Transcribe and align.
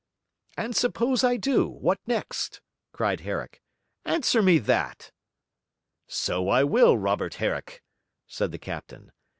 'And 0.57 0.75
suppose 0.75 1.23
I 1.23 1.37
do, 1.37 1.67
what 1.69 1.99
next?' 2.07 2.59
cried 2.91 3.19
Herrick. 3.19 3.61
'Answer 4.03 4.41
me 4.41 4.57
that!' 4.57 5.11
'So 6.07 6.49
I 6.49 6.63
will, 6.63 6.97
Robert 6.97 7.35
Herrick,' 7.35 7.83
said 8.25 8.51
the 8.51 8.57
captain. 8.57 9.11